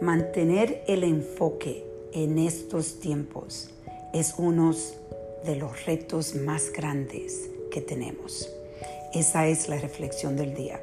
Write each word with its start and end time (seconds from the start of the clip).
Mantener 0.00 0.82
el 0.86 1.04
enfoque 1.04 1.84
en 2.14 2.38
estos 2.38 3.00
tiempos 3.00 3.68
es 4.14 4.34
uno 4.38 4.74
de 5.44 5.56
los 5.56 5.84
retos 5.84 6.34
más 6.34 6.72
grandes 6.72 7.50
que 7.70 7.82
tenemos. 7.82 8.50
Esa 9.12 9.46
es 9.46 9.68
la 9.68 9.76
reflexión 9.76 10.36
del 10.36 10.54
día. 10.54 10.80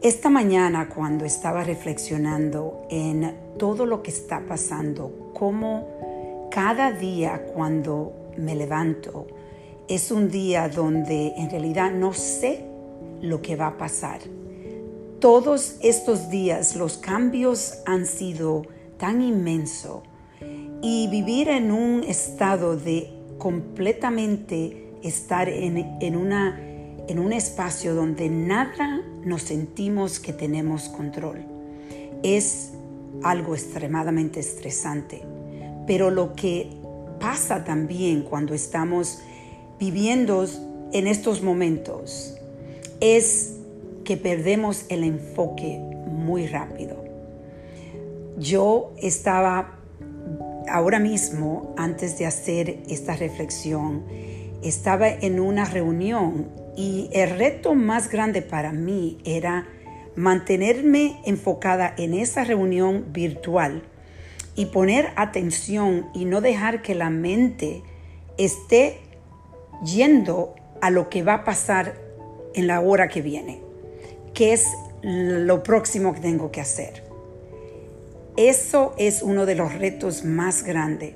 Esta 0.00 0.30
mañana 0.30 0.88
cuando 0.88 1.24
estaba 1.24 1.64
reflexionando 1.64 2.86
en 2.88 3.34
todo 3.58 3.84
lo 3.84 4.00
que 4.00 4.12
está 4.12 4.46
pasando, 4.46 5.32
cómo 5.34 6.48
cada 6.52 6.92
día 6.92 7.46
cuando 7.52 8.12
me 8.36 8.54
levanto 8.54 9.26
es 9.88 10.12
un 10.12 10.30
día 10.30 10.68
donde 10.68 11.32
en 11.36 11.50
realidad 11.50 11.90
no 11.90 12.12
sé 12.12 12.64
lo 13.20 13.42
que 13.42 13.56
va 13.56 13.68
a 13.68 13.76
pasar. 13.76 14.20
Todos 15.24 15.76
estos 15.80 16.28
días 16.28 16.76
los 16.76 16.98
cambios 16.98 17.78
han 17.86 18.04
sido 18.04 18.66
tan 18.98 19.22
inmensos 19.22 20.02
y 20.82 21.08
vivir 21.08 21.48
en 21.48 21.72
un 21.72 22.04
estado 22.04 22.76
de 22.76 23.10
completamente 23.38 24.90
estar 25.02 25.48
en, 25.48 25.96
en, 26.02 26.16
una, 26.16 26.60
en 27.08 27.18
un 27.18 27.32
espacio 27.32 27.94
donde 27.94 28.28
nada 28.28 29.00
nos 29.24 29.44
sentimos 29.44 30.20
que 30.20 30.34
tenemos 30.34 30.90
control 30.90 31.46
es 32.22 32.72
algo 33.22 33.54
extremadamente 33.54 34.40
estresante. 34.40 35.22
Pero 35.86 36.10
lo 36.10 36.34
que 36.34 36.68
pasa 37.18 37.64
también 37.64 38.24
cuando 38.24 38.52
estamos 38.52 39.20
viviendo 39.78 40.44
en 40.92 41.06
estos 41.06 41.40
momentos 41.40 42.36
es 43.00 43.54
que 44.04 44.16
perdemos 44.16 44.86
el 44.88 45.04
enfoque 45.04 45.78
muy 46.06 46.46
rápido. 46.46 47.02
Yo 48.38 48.92
estaba 49.00 49.78
ahora 50.68 50.98
mismo, 50.98 51.74
antes 51.76 52.18
de 52.18 52.26
hacer 52.26 52.78
esta 52.88 53.16
reflexión, 53.16 54.04
estaba 54.62 55.08
en 55.08 55.40
una 55.40 55.64
reunión 55.64 56.48
y 56.76 57.08
el 57.12 57.30
reto 57.30 57.74
más 57.74 58.10
grande 58.10 58.42
para 58.42 58.72
mí 58.72 59.18
era 59.24 59.66
mantenerme 60.16 61.20
enfocada 61.24 61.94
en 61.96 62.14
esa 62.14 62.44
reunión 62.44 63.12
virtual 63.12 63.82
y 64.56 64.66
poner 64.66 65.10
atención 65.16 66.06
y 66.14 66.24
no 66.24 66.40
dejar 66.40 66.82
que 66.82 66.94
la 66.94 67.10
mente 67.10 67.82
esté 68.38 69.00
yendo 69.84 70.54
a 70.80 70.90
lo 70.90 71.08
que 71.08 71.22
va 71.22 71.34
a 71.34 71.44
pasar 71.44 71.94
en 72.54 72.66
la 72.66 72.80
hora 72.80 73.08
que 73.08 73.20
viene, 73.20 73.60
que 74.34 74.52
es 74.52 74.66
lo 75.02 75.62
próximo 75.62 76.12
que 76.12 76.20
tengo 76.20 76.50
que 76.50 76.60
hacer. 76.60 77.04
Eso 78.36 78.94
es 78.98 79.22
uno 79.22 79.46
de 79.46 79.54
los 79.54 79.74
retos 79.74 80.24
más 80.24 80.64
grandes. 80.64 81.14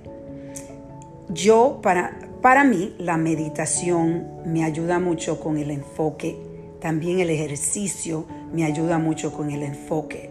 Yo, 1.29 1.81
para, 1.83 2.19
para 2.41 2.65
mí, 2.65 2.95
la 2.99 3.17
meditación 3.17 4.27
me 4.47 4.65
ayuda 4.65 4.99
mucho 5.01 5.41
con 5.41 5.59
el 5.59 5.71
enfoque, 5.71 6.39
también 6.81 7.19
el 7.19 7.31
ejercicio 7.31 8.25
me 8.53 8.65
ayuda 8.65 8.99
mucho 8.99 9.33
con 9.33 9.51
el 9.51 9.63
enfoque. 9.65 10.31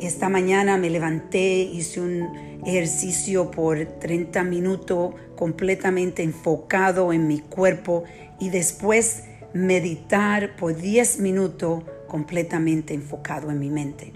Esta 0.00 0.28
mañana 0.28 0.76
me 0.76 0.90
levanté, 0.90 1.62
hice 1.62 2.00
un 2.00 2.58
ejercicio 2.66 3.50
por 3.50 3.84
30 3.84 4.42
minutos 4.44 5.14
completamente 5.36 6.22
enfocado 6.22 7.12
en 7.12 7.28
mi 7.28 7.38
cuerpo 7.38 8.04
y 8.40 8.50
después 8.50 9.24
meditar 9.52 10.56
por 10.56 10.76
10 10.76 11.20
minutos 11.20 11.84
completamente 12.08 12.94
enfocado 12.94 13.50
en 13.50 13.60
mi 13.60 13.70
mente. 13.70 14.12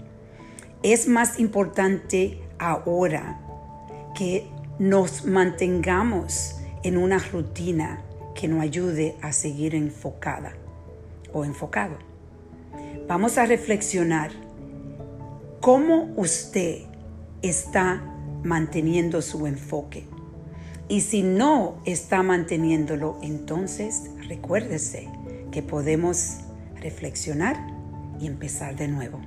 Es 0.81 1.07
más 1.07 1.39
importante 1.39 2.41
ahora 2.59 3.39
que 4.15 4.49
nos 4.79 5.25
mantengamos 5.25 6.57
en 6.83 6.97
una 6.97 7.19
rutina 7.19 8.03
que 8.35 8.47
nos 8.47 8.61
ayude 8.61 9.15
a 9.21 9.31
seguir 9.31 9.75
enfocada 9.75 10.53
o 11.31 11.45
enfocado. 11.45 11.97
Vamos 13.07 13.37
a 13.37 13.45
reflexionar 13.45 14.31
cómo 15.61 16.13
usted 16.17 16.81
está 17.41 18.03
manteniendo 18.43 19.21
su 19.21 19.47
enfoque. 19.47 20.05
Y 20.89 21.01
si 21.01 21.23
no 21.23 21.81
está 21.85 22.23
manteniéndolo, 22.23 23.17
entonces 23.21 24.09
recuérdese 24.27 25.09
que 25.51 25.63
podemos 25.63 26.39
reflexionar 26.81 27.72
y 28.23 28.27
empezar 28.27 28.75
de 28.77 28.87
nuevo. 28.87 29.19